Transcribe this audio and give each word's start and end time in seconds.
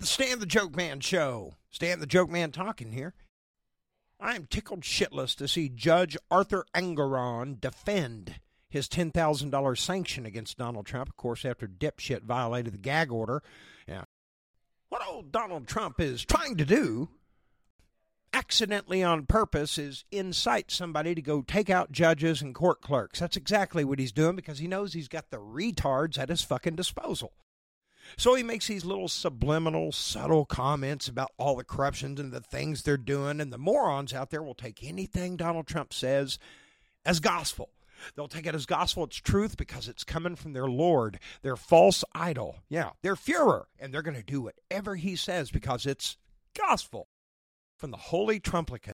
the 0.00 0.06
Stan 0.06 0.38
the 0.38 0.46
Joke 0.46 0.76
Man 0.76 1.00
show. 1.00 1.54
Stan 1.70 2.00
the 2.00 2.06
Joke 2.06 2.30
Man 2.30 2.50
talking 2.52 2.92
here. 2.92 3.14
I 4.20 4.34
am 4.34 4.46
tickled 4.46 4.82
shitless 4.82 5.36
to 5.36 5.46
see 5.46 5.68
Judge 5.68 6.16
Arthur 6.30 6.64
Engoron 6.74 7.60
defend 7.60 8.40
his 8.68 8.88
$10,000 8.88 9.78
sanction 9.78 10.26
against 10.26 10.58
Donald 10.58 10.86
Trump, 10.86 11.08
of 11.08 11.16
course, 11.16 11.44
after 11.44 11.66
dipshit 11.66 12.22
violated 12.22 12.74
the 12.74 12.78
gag 12.78 13.10
order. 13.12 13.42
Yeah. 13.86 14.04
What 14.88 15.06
old 15.06 15.32
Donald 15.32 15.66
Trump 15.66 16.00
is 16.00 16.24
trying 16.24 16.56
to 16.56 16.64
do, 16.64 17.08
accidentally 18.32 19.02
on 19.02 19.26
purpose, 19.26 19.78
is 19.78 20.04
incite 20.10 20.70
somebody 20.70 21.14
to 21.14 21.22
go 21.22 21.42
take 21.42 21.70
out 21.70 21.92
judges 21.92 22.42
and 22.42 22.54
court 22.54 22.80
clerks. 22.80 23.20
That's 23.20 23.36
exactly 23.36 23.84
what 23.84 23.98
he's 23.98 24.12
doing 24.12 24.36
because 24.36 24.58
he 24.58 24.66
knows 24.66 24.92
he's 24.92 25.08
got 25.08 25.30
the 25.30 25.38
retards 25.38 26.18
at 26.18 26.28
his 26.28 26.42
fucking 26.42 26.76
disposal. 26.76 27.32
So 28.16 28.34
he 28.34 28.42
makes 28.42 28.66
these 28.66 28.84
little 28.84 29.08
subliminal, 29.08 29.92
subtle 29.92 30.44
comments 30.44 31.08
about 31.08 31.32
all 31.36 31.56
the 31.56 31.64
corruptions 31.64 32.18
and 32.18 32.32
the 32.32 32.40
things 32.40 32.82
they're 32.82 32.96
doing, 32.96 33.40
and 33.40 33.52
the 33.52 33.58
morons 33.58 34.14
out 34.14 34.30
there 34.30 34.42
will 34.42 34.54
take 34.54 34.82
anything 34.82 35.36
Donald 35.36 35.66
Trump 35.66 35.92
says 35.92 36.38
as 37.04 37.20
gospel. 37.20 37.70
They'll 38.14 38.28
take 38.28 38.46
it 38.46 38.54
as 38.54 38.66
gospel, 38.66 39.04
it's 39.04 39.16
truth, 39.16 39.56
because 39.56 39.88
it's 39.88 40.04
coming 40.04 40.36
from 40.36 40.52
their 40.52 40.68
Lord, 40.68 41.18
their 41.42 41.56
false 41.56 42.04
idol. 42.14 42.58
Yeah, 42.68 42.90
their 43.02 43.16
Fuhrer, 43.16 43.64
and 43.78 43.92
they're 43.92 44.02
going 44.02 44.16
to 44.16 44.22
do 44.22 44.40
whatever 44.42 44.96
he 44.96 45.16
says 45.16 45.50
because 45.50 45.84
it's 45.84 46.16
gospel 46.56 47.08
from 47.76 47.90
the 47.90 47.96
Holy 47.96 48.40
Trumplicate. 48.40 48.92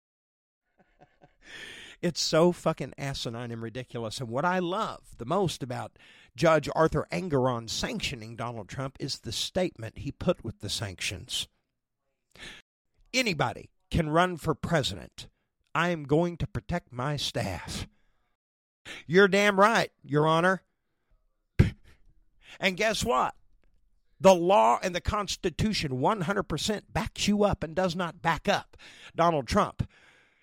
it's 2.02 2.20
so 2.20 2.52
fucking 2.52 2.94
asinine 2.98 3.50
and 3.50 3.62
ridiculous. 3.62 4.20
And 4.20 4.28
what 4.28 4.44
I 4.44 4.58
love 4.58 5.00
the 5.18 5.24
most 5.24 5.62
about 5.62 5.92
Judge 6.36 6.68
Arthur 6.74 7.06
Engoron 7.12 7.70
sanctioning 7.70 8.34
Donald 8.34 8.68
Trump 8.68 8.96
is 8.98 9.20
the 9.20 9.32
statement 9.32 9.98
he 9.98 10.10
put 10.10 10.44
with 10.44 10.60
the 10.60 10.68
sanctions. 10.68 11.48
Anybody 13.12 13.70
can 13.90 14.10
run 14.10 14.36
for 14.36 14.54
president. 14.54 15.28
I 15.74 15.90
am 15.90 16.04
going 16.04 16.36
to 16.38 16.46
protect 16.46 16.92
my 16.92 17.16
staff. 17.16 17.86
You're 19.06 19.28
damn 19.28 19.58
right, 19.58 19.90
Your 20.02 20.26
Honor. 20.26 20.62
and 22.60 22.76
guess 22.76 23.04
what? 23.04 23.34
The 24.20 24.34
law 24.34 24.78
and 24.82 24.94
the 24.94 25.00
Constitution 25.00 26.00
100% 26.00 26.82
backs 26.92 27.28
you 27.28 27.44
up 27.44 27.62
and 27.62 27.74
does 27.74 27.94
not 27.94 28.22
back 28.22 28.48
up 28.48 28.76
Donald 29.14 29.46
Trump. 29.46 29.88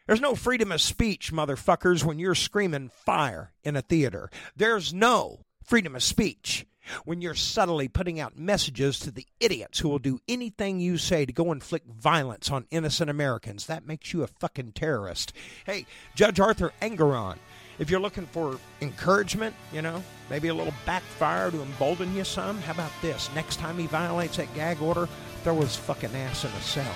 There's 0.08 0.22
no 0.22 0.36
freedom 0.36 0.72
of 0.72 0.81
speech, 0.81 1.31
motherfuckers, 1.31 2.03
when 2.03 2.19
you're 2.19 2.36
screaming 2.36 2.89
fire 2.89 3.53
in 3.64 3.75
a 3.75 3.81
theater. 3.81 4.30
There's 4.56 4.94
no 4.94 5.45
freedom 5.72 5.95
of 5.95 6.03
speech 6.03 6.66
when 7.05 7.22
you're 7.22 7.33
subtly 7.33 7.88
putting 7.88 8.19
out 8.19 8.38
messages 8.38 9.00
to 9.00 9.09
the 9.09 9.25
idiots 9.39 9.80
who 9.80 9.88
will 9.88 10.00
do 10.00 10.19
anything 10.28 10.81
you 10.81 10.97
say 10.97 11.25
to 11.25 11.31
go 11.31 11.50
inflict 11.50 11.88
violence 11.88 12.52
on 12.52 12.66
innocent 12.72 13.09
Americans. 13.09 13.67
That 13.67 13.88
makes 13.88 14.11
you 14.11 14.22
a 14.22 14.28
fucking 14.28 14.73
terrorist. 14.73 15.31
Hey, 15.66 15.86
Judge 16.13 16.41
Arthur 16.41 16.73
Engoron, 16.81 17.38
if 17.80 17.89
you're 17.89 18.02
looking 18.02 18.25
for 18.25 18.59
encouragement, 18.81 19.55
you 19.72 19.81
know, 19.81 20.03
maybe 20.30 20.50
a 20.50 20.53
little 20.53 20.73
backfire 20.86 21.50
to 21.52 21.61
embolden 21.61 22.13
you 22.17 22.25
some, 22.25 22.58
how 22.63 22.73
about 22.73 22.91
this? 23.02 23.30
Next 23.33 23.56
time 23.56 23.78
he 23.78 23.88
violates 23.88 24.35
that 24.35 24.53
gag 24.53 24.81
order, 24.81 25.08
throw 25.45 25.56
his 25.61 25.78
fucking 25.78 26.13
ass 26.13 26.44
in 26.44 26.52
a 26.52 26.61
cell. 26.61 26.95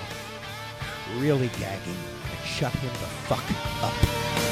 Really 1.16 1.48
gagging 1.58 1.96
and 2.30 2.46
shut 2.46 2.72
him 2.72 2.92
the 2.92 3.08
fuck 3.24 3.42
up. 3.82 4.45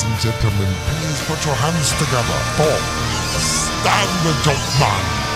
Ladies 0.00 0.12
and 0.24 0.32
gentlemen, 0.32 0.74
please 0.86 1.20
put 1.26 1.44
your 1.44 1.54
hands 1.54 1.92
together 1.92 2.38
for 2.56 3.38
Stan 3.38 4.24
the 4.24 4.32
Joke 4.42 4.80
Man. 4.80 5.29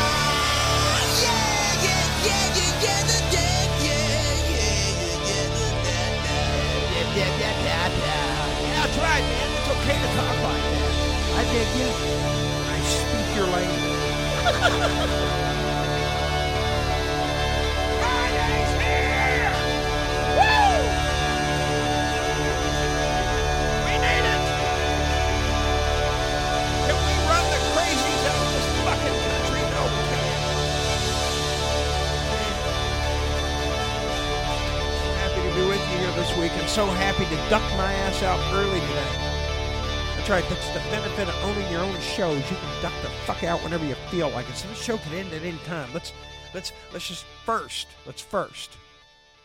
Shows. 42.14 42.38
You 42.38 42.56
can 42.56 42.82
duck 42.82 42.92
the 43.02 43.08
fuck 43.26 43.42
out 43.42 43.62
whenever 43.64 43.84
you 43.84 43.96
feel 44.08 44.30
like 44.30 44.48
it. 44.48 44.54
So 44.54 44.68
this 44.68 44.80
show 44.80 44.98
can 44.98 45.14
end 45.14 45.32
at 45.32 45.42
any 45.42 45.58
time. 45.66 45.88
Let's 45.92 46.12
let's 46.54 46.72
let's 46.92 47.08
just 47.08 47.24
first. 47.44 47.88
Let's 48.06 48.22
first. 48.22 48.70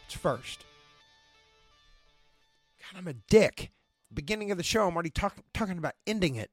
Let's 0.03 0.13
first. 0.15 0.65
God, 2.79 2.99
I'm 2.99 3.07
a 3.07 3.13
dick. 3.13 3.71
Beginning 4.13 4.51
of 4.51 4.57
the 4.57 4.63
show, 4.63 4.87
I'm 4.87 4.93
already 4.93 5.09
talk, 5.09 5.35
talking 5.53 5.77
about 5.77 5.93
ending 6.05 6.35
it. 6.35 6.51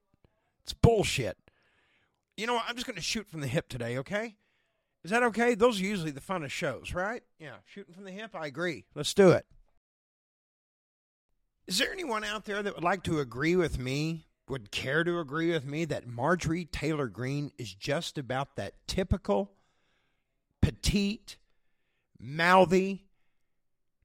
It's 0.62 0.72
bullshit. 0.72 1.36
You 2.36 2.46
know 2.46 2.54
what? 2.54 2.64
I'm 2.66 2.74
just 2.74 2.86
going 2.86 2.96
to 2.96 3.02
shoot 3.02 3.28
from 3.28 3.40
the 3.40 3.46
hip 3.46 3.68
today, 3.68 3.98
okay? 3.98 4.36
Is 5.04 5.10
that 5.10 5.22
okay? 5.22 5.54
Those 5.54 5.80
are 5.80 5.84
usually 5.84 6.10
the 6.10 6.20
funnest 6.20 6.50
shows, 6.50 6.92
right? 6.92 7.22
Yeah, 7.38 7.56
shooting 7.64 7.94
from 7.94 8.04
the 8.04 8.10
hip, 8.10 8.34
I 8.34 8.46
agree. 8.46 8.84
Let's 8.94 9.14
do 9.14 9.30
it. 9.30 9.46
Is 11.66 11.78
there 11.78 11.92
anyone 11.92 12.24
out 12.24 12.44
there 12.44 12.62
that 12.62 12.74
would 12.74 12.84
like 12.84 13.02
to 13.04 13.20
agree 13.20 13.56
with 13.56 13.78
me, 13.78 14.26
would 14.48 14.70
care 14.70 15.04
to 15.04 15.18
agree 15.18 15.50
with 15.50 15.64
me, 15.64 15.84
that 15.86 16.06
Marjorie 16.06 16.64
Taylor 16.66 17.08
Greene 17.08 17.52
is 17.58 17.74
just 17.74 18.16
about 18.18 18.56
that 18.56 18.74
typical, 18.86 19.52
petite, 20.60 21.36
mouthy, 22.18 23.06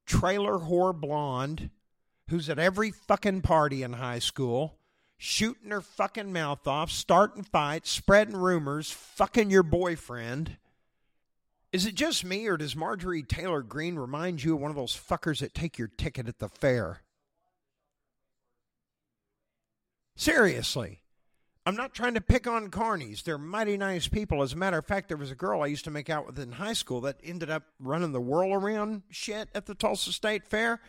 trailer 0.05 0.59
whore 0.59 0.99
blonde 0.99 1.69
who's 2.29 2.49
at 2.49 2.59
every 2.59 2.91
fucking 2.91 3.41
party 3.41 3.83
in 3.83 3.93
high 3.93 4.19
school, 4.19 4.77
shooting 5.17 5.69
her 5.69 5.81
fucking 5.81 6.31
mouth 6.31 6.65
off, 6.65 6.89
starting 6.89 7.43
fights, 7.43 7.91
spreading 7.91 8.37
rumors, 8.37 8.89
fucking 8.89 9.49
your 9.49 9.63
boyfriend? 9.63 10.57
Is 11.71 11.85
it 11.85 11.95
just 11.95 12.25
me, 12.25 12.47
or 12.47 12.57
does 12.57 12.75
Marjorie 12.75 13.23
Taylor 13.23 13.61
Greene 13.61 13.95
remind 13.95 14.43
you 14.43 14.55
of 14.55 14.61
one 14.61 14.71
of 14.71 14.77
those 14.77 14.95
fuckers 14.95 15.39
that 15.39 15.53
take 15.53 15.77
your 15.77 15.89
ticket 15.89 16.27
at 16.27 16.39
the 16.39 16.49
fair? 16.49 17.01
Seriously. 20.21 21.01
I'm 21.65 21.75
not 21.75 21.95
trying 21.95 22.13
to 22.13 22.21
pick 22.21 22.45
on 22.45 22.69
carnies. 22.69 23.23
They're 23.23 23.39
mighty 23.39 23.75
nice 23.75 24.07
people. 24.07 24.43
As 24.43 24.53
a 24.53 24.55
matter 24.55 24.77
of 24.77 24.85
fact, 24.85 25.07
there 25.07 25.17
was 25.17 25.31
a 25.31 25.35
girl 25.35 25.63
I 25.63 25.65
used 25.65 25.85
to 25.85 25.89
make 25.89 26.11
out 26.11 26.27
with 26.27 26.37
in 26.37 26.51
high 26.51 26.73
school 26.73 27.01
that 27.01 27.19
ended 27.23 27.49
up 27.49 27.63
running 27.79 28.11
the 28.11 28.21
whirl 28.21 28.53
around 28.53 29.01
shit 29.09 29.49
at 29.55 29.65
the 29.65 29.73
Tulsa 29.73 30.13
State 30.13 30.47
Fair. 30.47 30.79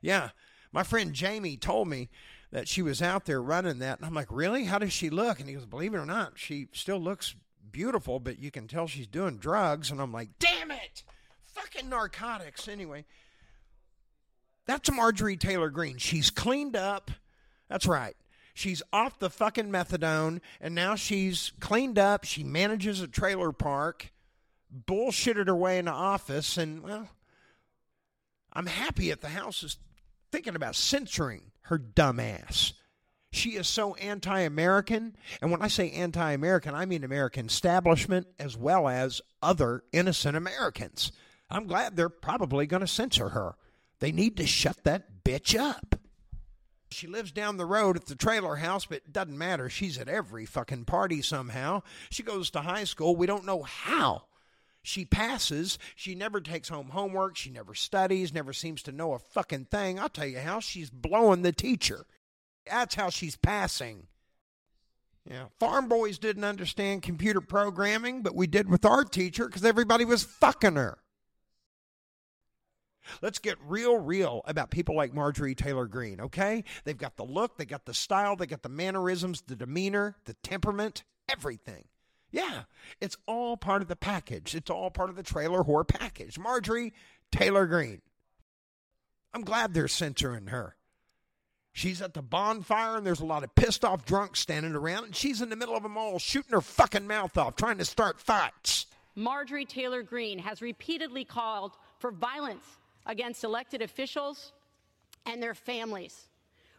Yeah. 0.00 0.30
My 0.72 0.82
friend 0.82 1.12
Jamie 1.12 1.56
told 1.56 1.86
me 1.86 2.08
that 2.50 2.66
she 2.66 2.82
was 2.82 3.00
out 3.00 3.26
there 3.26 3.40
running 3.40 3.78
that. 3.78 3.98
And 3.98 4.06
I'm 4.06 4.12
like, 4.12 4.26
really? 4.28 4.64
How 4.64 4.80
does 4.80 4.92
she 4.92 5.08
look? 5.08 5.38
And 5.38 5.48
he 5.48 5.54
goes, 5.54 5.66
believe 5.66 5.94
it 5.94 5.98
or 5.98 6.04
not, 6.04 6.32
she 6.34 6.66
still 6.72 6.98
looks 6.98 7.36
beautiful, 7.70 8.18
but 8.18 8.40
you 8.40 8.50
can 8.50 8.66
tell 8.66 8.88
she's 8.88 9.06
doing 9.06 9.36
drugs. 9.36 9.92
And 9.92 10.02
I'm 10.02 10.12
like, 10.12 10.30
damn 10.40 10.72
it. 10.72 11.04
Fucking 11.44 11.88
narcotics. 11.88 12.66
Anyway, 12.66 13.04
that's 14.66 14.90
Marjorie 14.90 15.36
Taylor 15.36 15.70
Greene. 15.70 15.98
She's 15.98 16.30
cleaned 16.30 16.74
up. 16.74 17.12
That's 17.68 17.86
right. 17.86 18.16
She's 18.54 18.82
off 18.92 19.18
the 19.18 19.30
fucking 19.30 19.70
methadone, 19.70 20.40
and 20.60 20.74
now 20.74 20.94
she's 20.94 21.52
cleaned 21.60 21.98
up. 21.98 22.24
She 22.24 22.44
manages 22.44 23.00
a 23.00 23.08
trailer 23.08 23.52
park, 23.52 24.12
bullshitted 24.86 25.46
her 25.46 25.56
way 25.56 25.78
into 25.78 25.92
office, 25.92 26.56
and, 26.56 26.82
well, 26.82 27.08
I'm 28.52 28.66
happy 28.66 29.10
at 29.10 29.20
the 29.20 29.28
House 29.28 29.62
is 29.62 29.76
thinking 30.32 30.56
about 30.56 30.74
censoring 30.74 31.52
her 31.62 31.78
dumbass. 31.78 32.72
She 33.32 33.50
is 33.50 33.68
so 33.68 33.94
anti 33.94 34.40
American. 34.40 35.16
And 35.40 35.50
when 35.50 35.62
I 35.62 35.68
say 35.68 35.90
anti 35.92 36.32
American, 36.32 36.74
I 36.74 36.84
mean 36.84 37.04
American 37.04 37.46
establishment 37.46 38.26
as 38.38 38.56
well 38.56 38.88
as 38.88 39.20
other 39.40 39.84
innocent 39.92 40.36
Americans. 40.36 41.12
I'm 41.48 41.66
glad 41.66 41.96
they're 41.96 42.08
probably 42.08 42.66
going 42.66 42.80
to 42.80 42.86
censor 42.86 43.30
her. 43.30 43.54
They 44.00 44.12
need 44.12 44.36
to 44.38 44.46
shut 44.46 44.82
that 44.84 45.22
bitch 45.24 45.58
up. 45.58 45.99
She 46.90 47.06
lives 47.06 47.30
down 47.32 47.56
the 47.56 47.66
road 47.66 47.96
at 47.96 48.06
the 48.06 48.16
trailer 48.16 48.56
house, 48.56 48.86
but 48.86 48.98
it 48.98 49.12
doesn't 49.12 49.38
matter. 49.38 49.68
She's 49.70 49.96
at 49.98 50.08
every 50.08 50.44
fucking 50.44 50.86
party 50.86 51.22
somehow. 51.22 51.82
She 52.10 52.22
goes 52.22 52.50
to 52.50 52.60
high 52.62 52.84
school. 52.84 53.14
We 53.16 53.26
don't 53.26 53.46
know 53.46 53.62
how 53.62 54.24
She 54.82 55.04
passes. 55.04 55.78
She 55.94 56.14
never 56.14 56.40
takes 56.40 56.68
home 56.68 56.88
homework. 56.90 57.36
She 57.36 57.50
never 57.50 57.74
studies, 57.74 58.32
never 58.32 58.52
seems 58.52 58.82
to 58.84 58.92
know 58.92 59.12
a 59.12 59.18
fucking 59.18 59.66
thing. 59.66 59.98
I'll 60.00 60.08
tell 60.08 60.26
you 60.26 60.38
how 60.40 60.60
she's 60.60 60.90
blowing 60.90 61.42
the 61.42 61.52
teacher. 61.52 62.06
That's 62.66 62.94
how 62.94 63.10
she's 63.10 63.36
passing. 63.36 64.06
Yeah, 65.28 65.46
farm 65.58 65.86
boys 65.88 66.18
didn't 66.18 66.44
understand 66.44 67.02
computer 67.02 67.42
programming, 67.42 68.22
but 68.22 68.34
we 68.34 68.46
did 68.46 68.70
with 68.70 68.86
our 68.86 69.04
teacher 69.04 69.46
because 69.46 69.64
everybody 69.64 70.04
was 70.04 70.24
fucking 70.24 70.76
her. 70.76 70.98
Let's 73.22 73.38
get 73.38 73.56
real, 73.66 73.98
real 73.98 74.42
about 74.46 74.70
people 74.70 74.94
like 74.94 75.14
Marjorie 75.14 75.54
Taylor 75.54 75.86
Greene, 75.86 76.20
okay? 76.20 76.64
They've 76.84 76.96
got 76.96 77.16
the 77.16 77.24
look, 77.24 77.56
they 77.56 77.64
got 77.64 77.86
the 77.86 77.94
style, 77.94 78.36
they 78.36 78.46
got 78.46 78.62
the 78.62 78.68
mannerisms, 78.68 79.42
the 79.42 79.56
demeanor, 79.56 80.16
the 80.24 80.34
temperament, 80.34 81.04
everything. 81.28 81.84
Yeah, 82.30 82.62
it's 83.00 83.16
all 83.26 83.56
part 83.56 83.82
of 83.82 83.88
the 83.88 83.96
package. 83.96 84.54
It's 84.54 84.70
all 84.70 84.90
part 84.90 85.10
of 85.10 85.16
the 85.16 85.22
trailer 85.22 85.64
whore 85.64 85.86
package. 85.86 86.38
Marjorie 86.38 86.92
Taylor 87.32 87.66
Greene. 87.66 88.02
I'm 89.34 89.42
glad 89.42 89.74
they're 89.74 89.88
censoring 89.88 90.46
her. 90.48 90.76
She's 91.72 92.02
at 92.02 92.14
the 92.14 92.22
bonfire 92.22 92.96
and 92.96 93.06
there's 93.06 93.20
a 93.20 93.26
lot 93.26 93.44
of 93.44 93.54
pissed 93.54 93.84
off 93.84 94.04
drunks 94.04 94.40
standing 94.40 94.74
around, 94.74 95.04
and 95.04 95.16
she's 95.16 95.40
in 95.40 95.50
the 95.50 95.56
middle 95.56 95.76
of 95.76 95.82
them 95.82 95.96
all 95.96 96.18
shooting 96.18 96.52
her 96.52 96.60
fucking 96.60 97.06
mouth 97.06 97.36
off, 97.38 97.56
trying 97.56 97.78
to 97.78 97.84
start 97.84 98.20
fights. 98.20 98.86
Marjorie 99.14 99.66
Taylor 99.66 100.02
Greene 100.02 100.38
has 100.38 100.62
repeatedly 100.62 101.24
called 101.24 101.72
for 101.98 102.10
violence 102.10 102.64
against 103.10 103.42
elected 103.42 103.82
officials 103.82 104.52
and 105.26 105.42
their 105.42 105.54
families. 105.54 106.28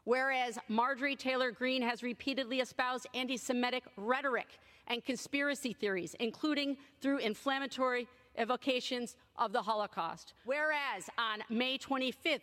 Whereas 0.06 0.58
Marjorie 0.70 1.16
Taylor 1.16 1.52
Greene 1.52 1.82
has 1.82 2.02
repeatedly 2.02 2.62
espoused 2.62 3.06
anti 3.14 3.38
Semitic 3.38 3.84
rhetoric 3.98 4.48
and 4.88 5.04
conspiracy 5.04 5.74
theories, 5.74 6.16
including 6.20 6.78
through 7.02 7.18
inflammatory 7.20 8.08
evocations 8.40 9.18
of 9.38 9.52
the 9.52 9.62
Holocaust. 9.62 10.34
Whereas 10.46 11.10
on 11.18 11.44
May 11.50 11.78
25th, 11.78 12.40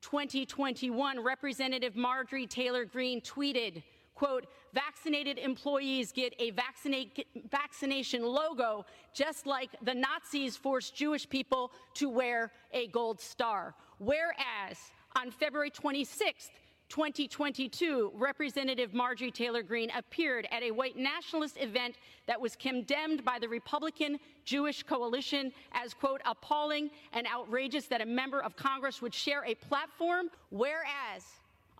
2021, 0.00 1.22
Representative 1.22 1.94
Marjorie 1.96 2.46
Taylor 2.46 2.84
Greene 2.84 3.20
tweeted, 3.20 3.82
quote, 4.18 4.46
vaccinated 4.74 5.38
employees 5.38 6.10
get 6.10 6.34
a 6.40 6.50
vaccinate, 6.50 7.24
vaccination 7.50 8.24
logo 8.24 8.84
just 9.14 9.46
like 9.46 9.70
the 9.82 9.94
Nazis 9.94 10.56
forced 10.56 10.96
Jewish 10.96 11.28
people 11.28 11.70
to 11.94 12.08
wear 12.08 12.50
a 12.72 12.88
gold 12.88 13.20
star. 13.20 13.76
Whereas 13.98 14.76
on 15.16 15.30
February 15.30 15.70
26th, 15.70 16.50
2022, 16.88 18.10
Representative 18.14 18.92
Marjorie 18.92 19.30
Taylor 19.30 19.62
Greene 19.62 19.90
appeared 19.96 20.48
at 20.50 20.64
a 20.64 20.72
white 20.72 20.96
nationalist 20.96 21.56
event 21.60 21.96
that 22.26 22.40
was 22.40 22.56
condemned 22.56 23.24
by 23.24 23.38
the 23.38 23.48
Republican 23.48 24.18
Jewish 24.44 24.82
coalition 24.82 25.52
as, 25.72 25.94
quote, 25.94 26.22
appalling 26.24 26.90
and 27.12 27.26
outrageous 27.26 27.86
that 27.86 28.00
a 28.00 28.06
member 28.06 28.40
of 28.42 28.56
Congress 28.56 29.00
would 29.00 29.14
share 29.14 29.44
a 29.44 29.54
platform, 29.54 30.28
whereas 30.50 31.24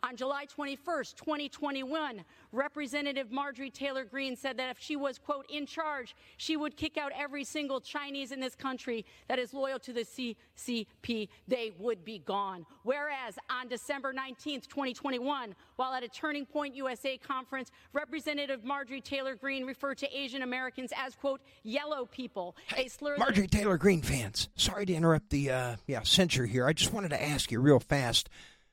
on 0.03 0.17
July 0.17 0.47
21st, 0.47 1.17
2021, 1.17 2.25
Representative 2.53 3.31
Marjorie 3.31 3.71
Taylor 3.71 4.05
Greene 4.05 4.37
said 4.37 4.57
that 4.59 4.71
if 4.71 4.79
she 4.79 4.97
was, 4.97 5.19
quote, 5.19 5.47
in 5.51 5.67
charge, 5.67 6.15
she 6.37 6.57
would 6.57 6.77
kick 6.77 6.97
out 6.97 7.13
every 7.17 7.45
single 7.45 7.81
Chinese 7.81 8.33
in 8.33 8.41
this 8.41 8.55
country 8.55 9.05
that 9.29 9.39
is 9.39 9.53
loyal 9.53 9.79
to 9.81 9.93
the 9.93 10.05
CCP. 10.05 11.29
They 11.47 11.73
would 11.79 12.05
be 12.05 12.19
gone. 12.19 12.67
Whereas 12.83 13.39
on 13.51 13.69
December 13.69 14.13
19th, 14.13 14.69
2021, 14.69 15.55
while 15.77 15.93
at 15.93 16.03
a 16.03 16.09
Turning 16.09 16.47
Point 16.47 16.75
USA 16.75 17.17
conference, 17.17 17.71
Representative 17.93 18.65
Marjorie 18.65 19.01
Taylor 19.01 19.35
Greene 19.35 19.65
referred 19.65 19.99
to 19.99 20.19
Asian 20.19 20.43
Americans 20.43 20.93
as, 20.97 21.15
quote, 21.15 21.41
yellow 21.63 22.07
people, 22.07 22.57
hey, 22.67 22.87
a 22.87 22.91
slur. 22.91 23.17
Marjorie 23.17 23.47
Taylor 23.47 23.77
Greene 23.77 24.03
fans, 24.03 24.49
sorry 24.57 24.87
to 24.87 24.95
interrupt 24.95 25.31
the 25.31 25.51
uh, 25.51 25.77
yeah 25.87 26.03
censure 26.03 26.47
here. 26.47 26.67
I 26.67 26.73
just 26.73 26.93
wanted 26.93 27.11
to 27.11 27.23
ask 27.23 27.51
you 27.53 27.61
real 27.61 27.81
fast. 27.81 28.29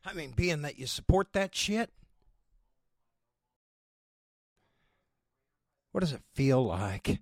I 0.06 0.13
mean, 0.13 0.34
being 0.36 0.62
that 0.62 0.78
you 0.78 0.86
support 0.86 1.34
that 1.34 1.56
shit, 1.56 1.90
what 5.92 6.02
does 6.02 6.13
it 6.13 6.22
feel 6.34 6.63
like? 6.63 7.19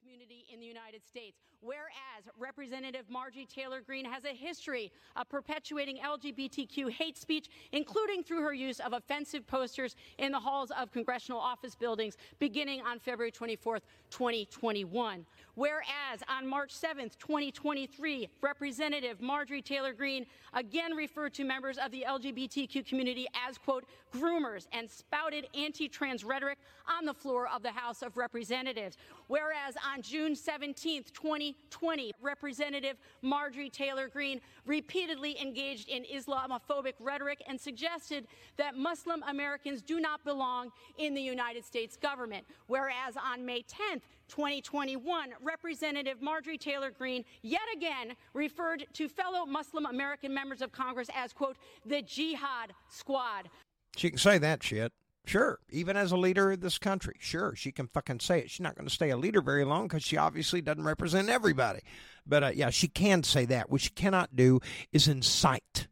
Community 0.00 0.46
in 0.52 0.58
the 0.60 0.66
United 0.66 1.06
States. 1.06 1.38
Whereas 1.60 2.25
Representative 2.38 3.04
Marjorie 3.08 3.46
Taylor 3.46 3.80
Greene 3.80 4.04
has 4.04 4.24
a 4.24 4.34
history 4.34 4.92
of 5.16 5.28
perpetuating 5.28 5.98
LGBTQ 5.98 6.90
hate 6.90 7.16
speech, 7.16 7.48
including 7.72 8.22
through 8.22 8.42
her 8.42 8.52
use 8.52 8.80
of 8.80 8.92
offensive 8.92 9.46
posters 9.46 9.96
in 10.18 10.32
the 10.32 10.38
halls 10.38 10.70
of 10.78 10.92
congressional 10.92 11.40
office 11.40 11.74
buildings 11.74 12.16
beginning 12.38 12.80
on 12.82 12.98
February 12.98 13.32
24th, 13.32 13.80
2021. 14.10 15.24
Whereas 15.54 16.22
on 16.28 16.46
March 16.46 16.74
7th, 16.74 17.18
2023, 17.18 18.28
Representative 18.42 19.20
Marjorie 19.20 19.62
Taylor 19.62 19.92
Greene 19.92 20.26
again 20.52 20.94
referred 20.94 21.32
to 21.34 21.44
members 21.44 21.78
of 21.78 21.90
the 21.90 22.04
LGBTQ 22.06 22.86
community 22.86 23.26
as, 23.48 23.56
quote, 23.56 23.84
groomers 24.14 24.66
and 24.72 24.90
spouted 24.90 25.46
anti 25.54 25.88
trans 25.88 26.24
rhetoric 26.24 26.58
on 26.86 27.04
the 27.04 27.14
floor 27.14 27.48
of 27.48 27.62
the 27.62 27.72
House 27.72 28.02
of 28.02 28.16
Representatives. 28.16 28.96
Whereas 29.28 29.74
on 29.92 30.02
June 30.02 30.34
17th, 30.34 31.12
2020, 31.12 32.12
Representative 32.20 32.96
Marjorie 33.22 33.70
Taylor 33.70 34.08
Greene 34.08 34.40
repeatedly 34.64 35.40
engaged 35.40 35.88
in 35.88 36.04
Islamophobic 36.04 36.94
rhetoric 37.00 37.42
and 37.48 37.60
suggested 37.60 38.26
that 38.56 38.76
Muslim 38.76 39.22
Americans 39.28 39.82
do 39.82 40.00
not 40.00 40.24
belong 40.24 40.70
in 40.98 41.14
the 41.14 41.22
United 41.22 41.64
States 41.64 41.96
government. 41.96 42.46
Whereas 42.66 43.16
on 43.16 43.44
May 43.44 43.62
10th, 43.62 44.02
2021, 44.28 45.30
Representative 45.42 46.20
Marjorie 46.20 46.58
Taylor 46.58 46.90
Greene 46.90 47.24
yet 47.42 47.60
again 47.74 48.14
referred 48.34 48.86
to 48.94 49.08
fellow 49.08 49.46
Muslim 49.46 49.86
American 49.86 50.32
members 50.32 50.62
of 50.62 50.72
Congress 50.72 51.08
as, 51.14 51.32
quote, 51.32 51.56
the 51.84 52.02
jihad 52.02 52.72
squad. 52.88 53.48
She 53.96 54.10
can 54.10 54.18
say 54.18 54.38
that 54.38 54.62
shit. 54.62 54.92
Sure, 55.26 55.58
even 55.70 55.96
as 55.96 56.12
a 56.12 56.16
leader 56.16 56.52
of 56.52 56.60
this 56.60 56.78
country, 56.78 57.16
sure, 57.18 57.52
she 57.56 57.72
can 57.72 57.88
fucking 57.88 58.20
say 58.20 58.38
it. 58.38 58.50
She's 58.50 58.60
not 58.60 58.76
going 58.76 58.86
to 58.86 58.94
stay 58.94 59.10
a 59.10 59.16
leader 59.16 59.42
very 59.42 59.64
long 59.64 59.88
because 59.88 60.04
she 60.04 60.16
obviously 60.16 60.60
doesn't 60.60 60.84
represent 60.84 61.28
everybody. 61.28 61.80
But 62.24 62.44
uh, 62.44 62.52
yeah, 62.54 62.70
she 62.70 62.86
can 62.86 63.24
say 63.24 63.44
that. 63.46 63.68
What 63.68 63.80
she 63.80 63.90
cannot 63.90 64.36
do 64.36 64.60
is 64.92 65.08
incite. 65.08 65.88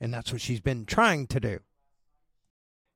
And 0.00 0.12
that's 0.12 0.32
what 0.32 0.40
she's 0.40 0.60
been 0.60 0.86
trying 0.86 1.28
to 1.28 1.38
do. 1.38 1.60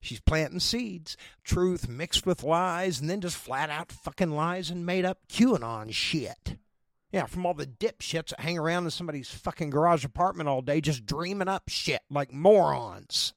She's 0.01 0.21
planting 0.21 0.59
seeds, 0.59 1.17
truth 1.45 1.89
mixed 1.89 2.27
with 2.27 2.43
lies, 2.43 3.01
and 3.01 3.09
then 3.09 3.21
just 3.21 3.37
flat 3.37 3.71
out 3.71 3.93
fucking 3.93 4.33
lies 4.33 4.71
and 4.71 4.85
made 4.85 5.05
up 5.05 5.29
QAnon 5.29 5.93
shit. 5.93 6.57
Yeah, 7.13 7.27
from 7.27 7.47
all 7.47 7.55
the 7.55 7.67
dipshits 7.67 8.31
that 8.31 8.41
hang 8.41 8.59
around 8.59 8.85
in 8.85 8.91
somebody's 8.91 9.31
fucking 9.31 9.71
garage 9.71 10.05
apartment 10.05 10.49
all 10.49 10.61
day 10.61 10.81
just 10.81 11.07
dreaming 11.07 11.49
up 11.49 11.69
shit 11.69 12.03
like 12.11 12.33
morons. 12.33 13.33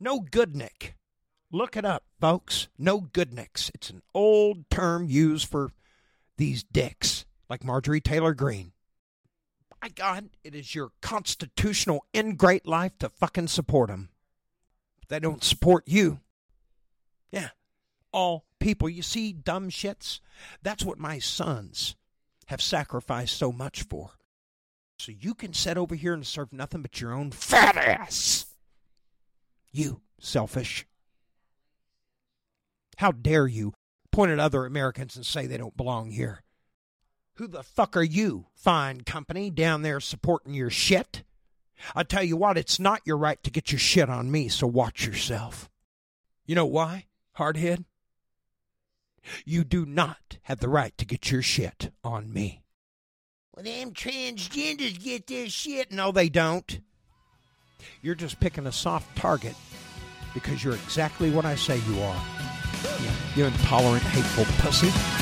No 0.00 0.20
Goodnick. 0.20 0.94
Look 1.50 1.76
it 1.76 1.84
up, 1.84 2.04
folks. 2.20 2.68
No 2.78 3.00
Goodnicks. 3.00 3.70
It's 3.74 3.90
an 3.90 4.02
old 4.14 4.68
term 4.70 5.06
used 5.08 5.48
for 5.48 5.70
these 6.36 6.62
dicks 6.62 7.24
like 7.48 7.64
Marjorie 7.64 8.00
Taylor 8.00 8.34
Greene. 8.34 8.72
My 9.80 9.88
God, 9.88 10.30
it 10.44 10.54
is 10.54 10.74
your 10.74 10.90
constitutional 11.00 12.04
ingrate 12.14 12.66
life 12.66 12.98
to 12.98 13.08
fucking 13.08 13.48
support 13.48 13.88
them. 13.88 14.10
They 15.08 15.20
don't 15.20 15.42
support 15.42 15.84
you. 15.86 16.20
Yeah. 17.30 17.50
All 18.12 18.44
people. 18.58 18.88
You 18.88 19.02
see, 19.02 19.32
dumb 19.32 19.70
shits? 19.70 20.20
That's 20.62 20.84
what 20.84 20.98
my 20.98 21.18
sons 21.18 21.96
have 22.46 22.60
sacrificed 22.60 23.36
so 23.36 23.52
much 23.52 23.84
for. 23.84 24.10
So 24.98 25.12
you 25.12 25.34
can 25.34 25.54
sit 25.54 25.78
over 25.78 25.94
here 25.94 26.12
and 26.12 26.26
serve 26.26 26.52
nothing 26.52 26.82
but 26.82 27.00
your 27.00 27.12
own 27.12 27.30
fat 27.30 27.76
ass. 27.76 28.46
You, 29.70 30.00
selfish. 30.18 30.87
How 32.98 33.12
dare 33.12 33.46
you 33.46 33.74
point 34.10 34.32
at 34.32 34.40
other 34.40 34.66
Americans 34.66 35.14
and 35.14 35.24
say 35.24 35.46
they 35.46 35.56
don't 35.56 35.76
belong 35.76 36.10
here? 36.10 36.42
Who 37.34 37.46
the 37.46 37.62
fuck 37.62 37.96
are 37.96 38.02
you, 38.02 38.46
fine 38.56 39.02
company, 39.02 39.50
down 39.50 39.82
there 39.82 40.00
supporting 40.00 40.52
your 40.52 40.70
shit? 40.70 41.22
I 41.94 42.02
tell 42.02 42.24
you 42.24 42.36
what, 42.36 42.58
it's 42.58 42.80
not 42.80 43.02
your 43.04 43.16
right 43.16 43.40
to 43.44 43.52
get 43.52 43.70
your 43.70 43.78
shit 43.78 44.10
on 44.10 44.32
me, 44.32 44.48
so 44.48 44.66
watch 44.66 45.06
yourself. 45.06 45.70
You 46.44 46.56
know 46.56 46.66
why, 46.66 47.06
hardhead? 47.38 47.84
You 49.44 49.62
do 49.62 49.86
not 49.86 50.38
have 50.42 50.58
the 50.58 50.68
right 50.68 50.96
to 50.98 51.04
get 51.04 51.30
your 51.30 51.42
shit 51.42 51.92
on 52.02 52.32
me. 52.32 52.64
Well, 53.54 53.64
them 53.64 53.92
transgenders 53.92 55.00
get 55.00 55.28
their 55.28 55.48
shit. 55.48 55.92
No, 55.92 56.10
they 56.10 56.28
don't. 56.28 56.80
You're 58.02 58.16
just 58.16 58.40
picking 58.40 58.66
a 58.66 58.72
soft 58.72 59.16
target 59.16 59.54
because 60.34 60.64
you're 60.64 60.74
exactly 60.74 61.30
what 61.30 61.44
I 61.44 61.54
say 61.54 61.80
you 61.88 62.00
are. 62.00 62.37
You, 63.38 63.46
intolerant, 63.46 64.02
hateful 64.02 64.46
pussy. 64.58 65.17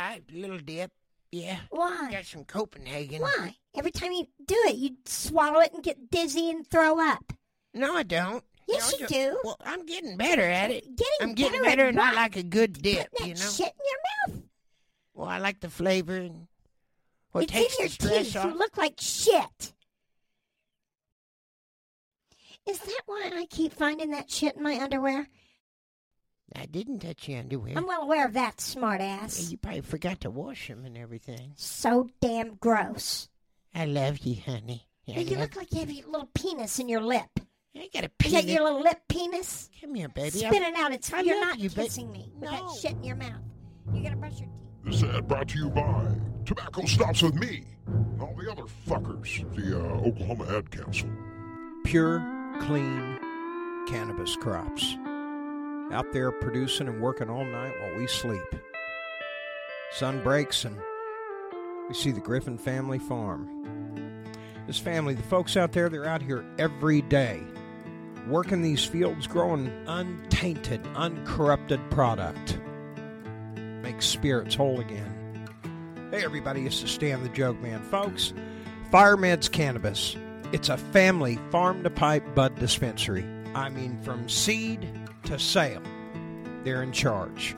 Yeah, 0.00 0.16
a 0.16 0.38
little 0.40 0.58
dip. 0.58 0.90
Yeah. 1.30 1.58
Why? 1.70 2.08
Got 2.10 2.24
some 2.24 2.44
Copenhagen. 2.44 3.22
Why? 3.22 3.54
Every 3.76 3.90
time 3.90 4.12
you 4.12 4.26
do 4.44 4.56
it, 4.66 4.76
you 4.76 4.96
swallow 5.04 5.60
it 5.60 5.72
and 5.72 5.82
get 5.82 6.10
dizzy 6.10 6.50
and 6.50 6.66
throw 6.66 6.98
up. 7.00 7.32
No, 7.74 7.94
I 7.96 8.02
don't. 8.02 8.42
Yes, 8.66 8.92
No, 8.92 8.98
you 8.98 9.06
do. 9.06 9.40
Well, 9.44 9.56
I'm 9.64 9.84
getting 9.86 10.16
better 10.16 10.42
at 10.42 10.70
it. 10.70 10.84
Getting 10.96 11.04
I'm 11.20 11.34
getting 11.34 11.60
better 11.62 11.76
better, 11.76 11.88
and 11.88 12.00
I 12.00 12.12
like 12.14 12.36
a 12.36 12.42
good 12.42 12.80
dip. 12.82 13.08
You 13.20 13.26
that 13.34 13.40
know. 13.40 13.50
shit 13.50 13.66
in 13.66 13.84
your 13.90 14.36
mouth. 14.36 14.44
Well, 15.14 15.28
I 15.28 15.38
like 15.38 15.60
the 15.60 15.70
flavor 15.70 16.16
and 16.16 16.46
what 17.32 17.44
it's 17.44 17.52
takes 17.52 17.74
in 17.76 17.80
your 17.82 17.88
the 17.88 17.94
stress 17.94 18.26
teeth. 18.26 18.36
off. 18.36 18.44
You 18.46 18.58
look 18.58 18.76
like 18.76 18.94
shit. 18.98 19.74
Is 22.68 22.78
that 22.78 23.00
why 23.06 23.30
I 23.34 23.46
keep 23.50 23.72
finding 23.72 24.10
that 24.12 24.30
shit 24.30 24.56
in 24.56 24.62
my 24.62 24.78
underwear? 24.80 25.28
I 26.56 26.66
didn't 26.66 27.00
touch 27.00 27.28
your 27.28 27.38
underwear. 27.40 27.74
I'm 27.76 27.86
well 27.86 28.02
aware 28.02 28.26
of 28.26 28.32
that, 28.34 28.60
smart 28.60 29.00
ass. 29.00 29.50
You 29.50 29.56
probably 29.58 29.82
forgot 29.82 30.20
to 30.22 30.30
wash 30.30 30.68
them 30.68 30.84
and 30.84 30.98
everything. 30.98 31.52
So 31.56 32.10
damn 32.20 32.54
gross. 32.56 33.28
I 33.74 33.84
love 33.84 34.18
you, 34.20 34.36
honey. 34.44 34.86
I 35.08 35.20
you 35.20 35.30
love 35.36 35.40
look 35.40 35.56
like 35.56 35.72
you 35.72 35.80
have 35.80 35.90
a 35.90 36.10
little 36.10 36.28
penis 36.34 36.78
in 36.78 36.88
your 36.88 37.00
lip. 37.02 37.28
I 37.76 37.88
got 37.94 38.02
a 38.02 38.06
Is 38.06 38.10
penis. 38.18 38.32
that 38.44 38.50
your 38.52 38.64
little 38.64 38.80
lip 38.82 39.00
penis? 39.08 39.70
Come 39.80 39.94
here, 39.94 40.08
baby. 40.08 40.30
Spit 40.38 40.52
it 40.62 40.74
out. 40.76 40.92
It's 40.92 41.12
I 41.12 41.20
you're 41.20 41.36
love 41.40 41.48
not 41.50 41.58
you, 41.60 41.70
ba- 41.70 41.82
kissing 41.84 42.10
me 42.10 42.32
with 42.38 42.50
that 42.50 42.62
shit 42.80 42.92
in 42.92 43.04
your 43.04 43.16
mouth. 43.16 43.40
You 43.94 44.02
gotta 44.02 44.16
brush 44.16 44.38
your 44.40 44.48
teeth. 44.48 44.56
This 45.02 45.02
ad 45.04 45.28
brought 45.28 45.48
to 45.48 45.58
you 45.58 45.70
by 45.70 46.16
Tobacco 46.44 46.84
Stops 46.86 47.22
With 47.22 47.34
Me 47.34 47.64
and 47.86 48.20
all 48.20 48.34
the 48.36 48.50
other 48.50 48.64
fuckers, 48.88 49.44
the 49.54 49.78
uh, 49.78 49.82
Oklahoma 50.08 50.46
Ad 50.58 50.70
Council. 50.70 51.08
pure, 51.84 52.18
clean 52.60 53.18
cannabis 53.88 54.34
crops. 54.36 54.96
Out 55.90 56.12
there 56.12 56.30
producing 56.30 56.88
and 56.88 57.00
working 57.00 57.28
all 57.28 57.44
night 57.44 57.74
while 57.80 57.96
we 57.96 58.06
sleep. 58.06 58.40
Sun 59.92 60.22
breaks 60.22 60.64
and 60.64 60.78
we 61.88 61.94
see 61.94 62.12
the 62.12 62.20
Griffin 62.20 62.58
family 62.58 62.98
farm. 62.98 64.24
This 64.66 64.78
family, 64.78 65.14
the 65.14 65.22
folks 65.24 65.56
out 65.56 65.72
there, 65.72 65.88
they're 65.88 66.06
out 66.06 66.22
here 66.22 66.44
every 66.58 67.02
day 67.02 67.42
working 68.26 68.62
these 68.62 68.84
fields, 68.84 69.26
growing 69.26 69.66
untainted, 69.86 70.86
uncorrupted 70.94 71.80
product. 71.90 72.58
Make 73.82 74.02
spirits 74.02 74.54
whole 74.54 74.80
again. 74.80 75.48
Hey, 76.10 76.24
everybody, 76.24 76.66
it's 76.66 76.80
the 76.80 76.88
Stan 76.88 77.22
the 77.22 77.28
Joke 77.30 77.60
Man. 77.60 77.82
Folks, 77.82 78.32
Firemeds 78.92 79.50
Cannabis. 79.50 80.16
It's 80.52 80.68
a 80.68 80.76
family 80.76 81.38
farm 81.50 81.82
to 81.84 81.90
pipe 81.90 82.34
bud 82.34 82.56
dispensary. 82.56 83.24
I 83.54 83.68
mean, 83.68 84.00
from 84.02 84.28
seed 84.28 84.88
to 85.24 85.38
sale, 85.38 85.82
they're 86.64 86.82
in 86.82 86.92
charge. 86.92 87.56